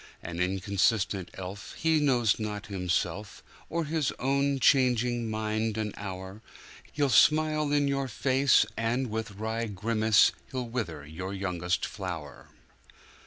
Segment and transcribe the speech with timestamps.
[0.23, 6.41] An inconstant elf, he knows not himself, Or his own changing mind an hour,
[6.91, 12.49] He'll smile in your face, and, with wry grimace, He'll wither your youngest flower.